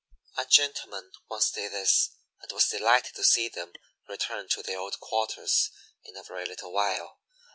A 0.35 0.47
gentleman 0.47 1.11
once 1.29 1.51
did 1.51 1.73
this 1.73 2.09
and 2.41 2.51
was 2.51 2.67
delighted 2.69 3.13
to 3.13 3.23
see 3.23 3.49
them 3.49 3.73
return 4.09 4.47
to 4.49 4.63
their 4.63 4.79
old 4.79 4.99
quarters 4.99 5.69
in 6.03 6.17
a 6.17 6.23
very 6.23 6.47
little 6.47 6.71
while. 6.73 7.19